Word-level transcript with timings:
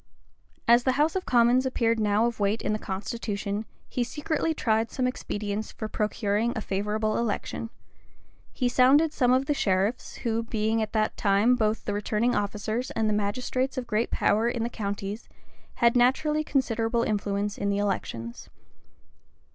As 0.67 0.81
the 0.83 0.93
house 0.93 1.15
of 1.15 1.27
commons 1.27 1.63
appeared 1.63 1.99
now 1.99 2.25
of 2.25 2.39
weight 2.39 2.63
in 2.63 2.73
the 2.73 2.79
constitution, 2.79 3.65
he 3.87 4.03
secretly 4.03 4.51
tried 4.51 4.89
some 4.89 5.05
expedients 5.05 5.71
for 5.71 5.87
procuring 5.87 6.53
a 6.55 6.61
favorable 6.61 7.19
election: 7.19 7.69
he 8.51 8.67
sounded 8.67 9.13
some 9.13 9.31
of 9.31 9.45
the 9.45 9.53
sheriffs, 9.53 10.15
who, 10.25 10.41
being 10.41 10.81
at 10.81 10.93
that 10.93 11.15
time 11.17 11.53
both 11.55 11.85
the 11.85 11.93
returning 11.93 12.33
officers, 12.33 12.89
and 12.89 13.15
magistrates 13.15 13.77
of 13.77 13.85
great 13.85 14.09
power 14.09 14.49
in 14.49 14.63
the 14.63 14.69
counties, 14.69 15.29
had 15.75 15.95
naturally 15.95 16.43
considerable 16.43 17.03
influence 17.03 17.55
in 17.55 17.71
elections. 17.71 18.49